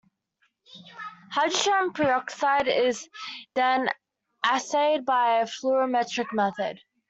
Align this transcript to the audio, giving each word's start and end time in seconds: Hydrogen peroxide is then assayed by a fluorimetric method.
Hydrogen 1.31 1.93
peroxide 1.93 2.67
is 2.67 3.07
then 3.53 3.87
assayed 4.43 5.05
by 5.05 5.41
a 5.41 5.43
fluorimetric 5.45 6.33
method. 6.33 6.79